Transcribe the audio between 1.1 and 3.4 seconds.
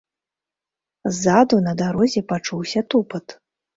Ззаду на дарозе пачуўся тупат.